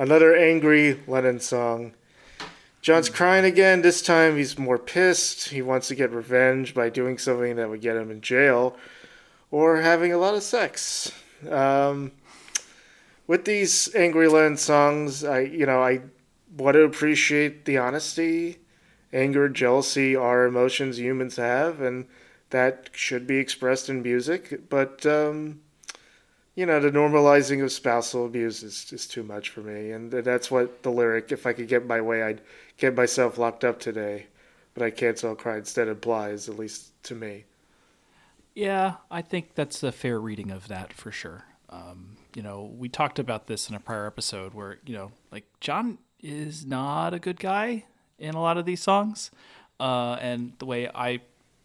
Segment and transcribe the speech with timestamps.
[0.00, 1.92] Another angry Lennon song.
[2.80, 3.82] John's crying again.
[3.82, 5.48] This time he's more pissed.
[5.48, 8.76] He wants to get revenge by doing something that would get him in jail
[9.50, 11.10] or having a lot of sex.
[11.50, 12.12] Um,
[13.26, 16.02] with these angry Lennon songs, I you know I
[16.56, 18.58] want to appreciate the honesty.
[19.12, 22.06] Anger, jealousy are emotions humans have, and
[22.50, 24.68] that should be expressed in music.
[24.68, 25.60] But um,
[26.58, 29.92] you know, the normalizing of spousal abuse is, is too much for me.
[29.92, 32.40] And that's what the lyric, if I could get my way, I'd
[32.76, 34.26] get myself locked up today.
[34.74, 37.44] But I can't, so I'll cry instead implies, at least to me.
[38.56, 41.44] Yeah, I think that's a fair reading of that for sure.
[41.70, 45.44] Um, you know, we talked about this in a prior episode where, you know, like
[45.60, 47.84] John is not a good guy
[48.18, 49.30] in a lot of these songs.
[49.78, 51.20] Uh, and the way I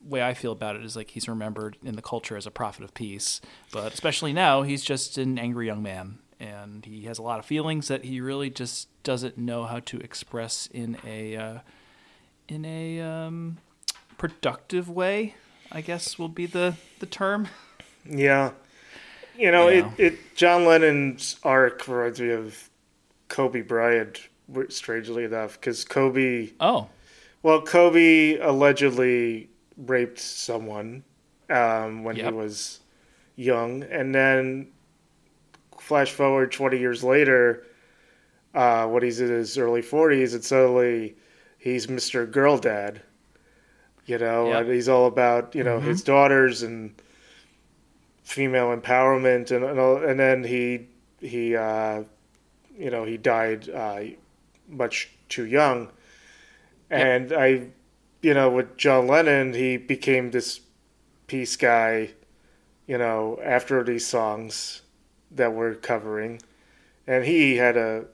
[0.00, 2.84] way I feel about it is like he's remembered in the culture as a prophet
[2.84, 3.40] of peace,
[3.72, 7.46] but especially now he's just an angry young man and he has a lot of
[7.46, 11.58] feelings that he really just doesn't know how to express in a uh,
[12.48, 13.58] in a um,
[14.18, 15.34] productive way.
[15.72, 17.48] I guess will be the the term.
[18.08, 18.52] Yeah,
[19.36, 19.90] you know, yeah.
[19.98, 22.70] it it John Lennon's arc reminds me of
[23.28, 24.28] Kobe Bryant.
[24.68, 26.50] Strangely enough, because Kobe.
[26.60, 26.88] Oh.
[27.42, 31.04] Well, Kobe allegedly raped someone
[31.50, 32.26] um, when yep.
[32.26, 32.80] he was
[33.36, 34.68] young, and then
[35.78, 37.64] flash forward twenty years later,
[38.54, 41.16] uh, when he's in his early forties, and suddenly
[41.58, 43.02] he's Mister Girl Dad.
[44.06, 44.62] You know, yep.
[44.62, 45.88] and he's all about you know mm-hmm.
[45.88, 46.94] his daughters and
[48.22, 50.86] female empowerment, and and, all, and then he
[51.20, 52.02] he uh,
[52.78, 54.00] you know he died uh,
[54.68, 55.88] much too young,
[56.90, 57.38] and yep.
[57.38, 57.66] I
[58.26, 60.60] you know, with John Lennon, he became this
[61.28, 62.10] peace guy,
[62.84, 64.82] you know, after these songs
[65.30, 66.42] that we're covering.
[67.06, 68.06] And he had a,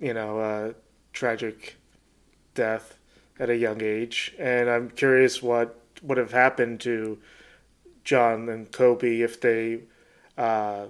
[0.00, 0.74] you know, a
[1.12, 1.76] tragic
[2.56, 2.96] death
[3.38, 4.34] at a young age.
[4.40, 7.20] And I'm curious what would have happened to
[8.02, 9.82] John and Kobe if they
[10.36, 10.86] uh,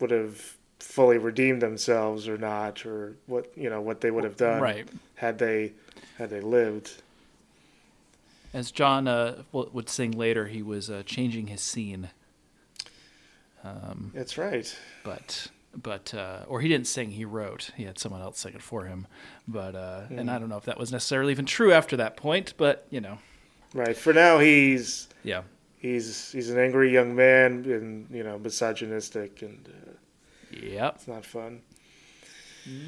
[0.00, 4.36] would have fully redeemed themselves or not, or what you know what they would have
[4.36, 4.88] done right.
[5.14, 5.74] had they
[6.18, 7.03] had they lived.
[8.54, 12.10] As John uh, would sing later, he was uh, changing his scene.
[13.64, 14.74] Um, That's right.
[15.02, 17.72] But but uh, or he didn't sing; he wrote.
[17.76, 19.08] He had someone else sing it for him.
[19.48, 20.18] But mm.
[20.18, 22.54] and I don't know if that was necessarily even true after that point.
[22.56, 23.18] But you know,
[23.74, 23.96] right.
[23.96, 25.42] For now, he's yeah.
[25.78, 29.90] He's he's an angry young man and you know misogynistic and uh,
[30.50, 30.94] yep.
[30.94, 31.62] it's not fun.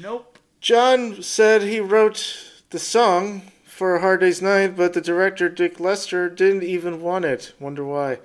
[0.01, 0.39] Nope.
[0.61, 3.43] John said he wrote the song
[3.77, 7.53] for A Hard Day's Night, but the director, Dick Lester, didn't even want it.
[7.59, 8.17] Wonder why.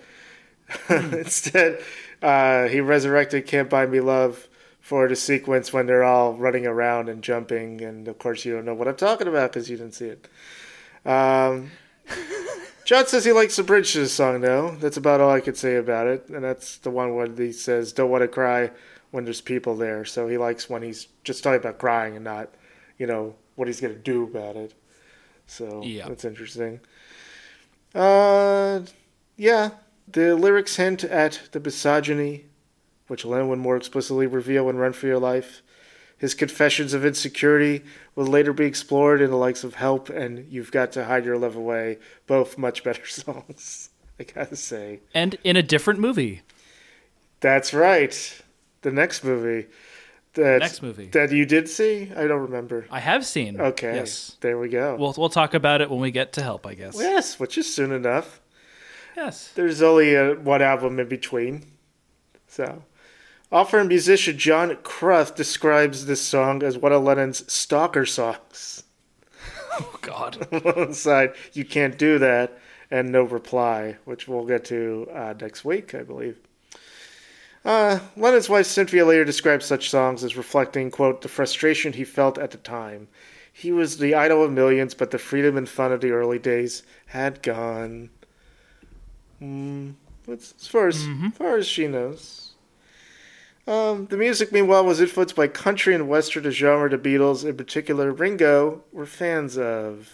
[0.89, 1.79] Instead,
[2.23, 4.49] uh, he resurrected Can't Buy Me Love
[4.81, 7.83] for the sequence when they're all running around and jumping.
[7.83, 10.27] And of course, you don't know what I'm talking about because you didn't see it.
[11.05, 11.71] Um,
[12.87, 14.75] John says he likes the bridge to the song, though.
[14.81, 16.31] That's about all I could say about it.
[16.31, 18.71] And that's the one where he says, Don't want to cry
[19.11, 20.07] when there's people there.
[20.07, 22.49] So he likes when he's just talking about crying and not,
[22.99, 24.73] you know, what he's going to do about it.
[25.53, 26.09] So yeah.
[26.09, 26.81] that's interesting.
[27.95, 28.81] Uh,
[29.37, 29.71] yeah,
[30.09, 32.47] the lyrics hint at the misogyny,
[33.07, 35.62] which Lennon would more explicitly reveal in Run for Your Life.
[36.17, 40.73] His confessions of insecurity will later be explored in the likes of Help and You've
[40.73, 45.01] Got to Hide Your Love Away, both much better songs, I gotta say.
[45.12, 46.41] And in a different movie.
[47.41, 48.43] That's right.
[48.81, 49.67] The next movie
[50.34, 52.10] that next movie that you did see?
[52.16, 52.87] I don't remember.
[52.91, 53.61] I have seen.
[53.61, 53.96] Okay.
[53.96, 54.37] Yes.
[54.40, 54.96] There we go.
[54.96, 56.96] We'll we'll talk about it when we get to help, I guess.
[56.99, 58.40] Yes, which is soon enough.
[59.17, 59.52] Yes.
[59.55, 61.64] There's only a, one album in between.
[62.46, 62.84] So,
[63.50, 68.85] author musician John Kruth describes this song as one of Lennon's stalker songs.
[69.75, 70.46] Oh God.
[70.64, 72.58] One side, you can't do that,
[72.90, 76.38] and no reply, which we'll get to uh, next week, I believe.
[77.64, 82.38] Uh, Lennon's wife Cynthia later described such songs as reflecting, quote, the frustration he felt
[82.38, 83.09] at the time.
[83.53, 86.82] He was the idol of millions, but the freedom and fun of the early days
[87.06, 88.11] had gone.
[89.41, 89.94] Mm,
[90.26, 91.29] as far as, mm-hmm.
[91.29, 92.55] far as she knows.
[93.67, 98.11] Um, the music, meanwhile, was influenced by country and western, genre the Beatles, in particular
[98.11, 100.11] Ringo, were fans of.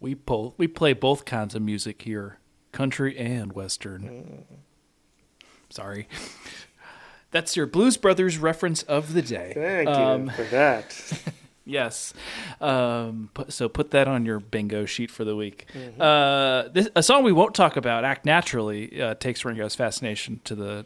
[0.00, 2.38] We pull, we play both kinds of music here,
[2.72, 4.02] country and western.
[4.02, 4.56] Mm.
[5.70, 6.06] Sorry.
[7.30, 9.52] That's your Blues Brothers reference of the day.
[9.54, 11.22] Thank you Um, for that.
[11.66, 12.14] Yes.
[12.60, 15.66] Um, so put that on your bingo sheet for the week.
[15.72, 16.02] Mm-hmm.
[16.02, 20.56] Uh, this, a song we won't talk about, "Act Naturally," uh, takes Ringo's fascination to
[20.56, 20.84] the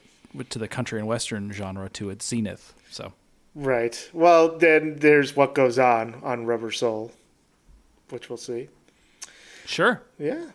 [0.50, 2.74] to the country and western genre to its zenith.
[2.90, 3.14] So
[3.54, 4.10] right.
[4.12, 7.12] Well, then there's What Goes On on Rubber Soul,
[8.10, 8.68] which we'll see.
[9.64, 10.02] sure.
[10.18, 10.46] Yeah.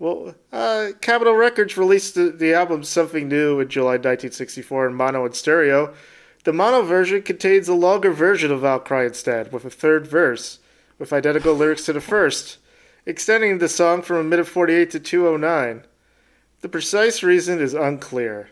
[0.00, 5.26] Well, uh, Capitol Records released the, the album Something New in July 1964 in mono
[5.26, 5.94] and stereo.
[6.44, 10.58] The mono version contains a longer version of I'll Cry Instead, with a third verse,
[10.98, 12.56] with identical lyrics to the first,
[13.04, 15.84] extending the song from a minute 48 to 209.
[16.62, 18.48] The precise reason is unclear.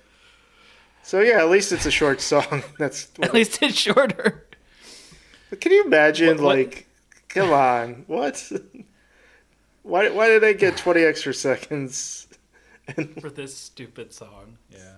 [1.03, 2.63] So yeah, at least it's a short song.
[2.79, 4.47] That's At least it's shorter.
[5.49, 6.87] But Can you imagine, What- what- like,
[7.31, 8.53] come on, what?
[9.89, 12.27] why, why did they get 20 extra seconds?
[13.21, 14.57] for this stupid song.
[14.71, 14.95] Yeah.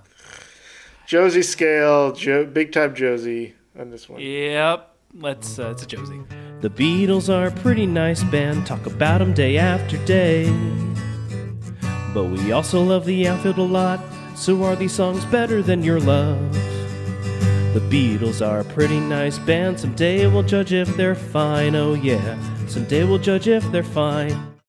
[1.06, 4.20] Josie Scale, jo- big time Josie on this one.
[4.20, 4.94] Yep.
[5.14, 5.58] Let's.
[5.58, 6.20] Uh, it's a Josie.
[6.60, 10.44] The Beatles are a pretty nice band, talk about 'em day after day.
[12.14, 13.98] But we also love the outfield a lot,
[14.36, 16.52] so are these songs better than your love?
[17.74, 22.38] The Beatles are a pretty nice band, someday we'll judge if they're fine, oh yeah.
[22.68, 24.49] Someday we'll judge if they're fine.